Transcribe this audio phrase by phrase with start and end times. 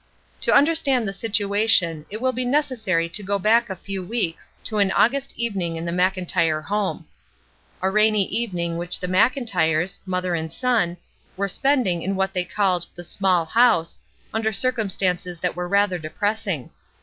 [0.41, 4.79] To understand the situation it will be necessary to go back a few weeks to
[4.79, 7.05] an August evening in the Mclntyre home.
[7.83, 10.97] A rainy even ing which the Mclntyres, mother and son,
[11.37, 13.99] were spending in what they called the "small house,"
[14.33, 16.71] under circumstances that were rather depressing.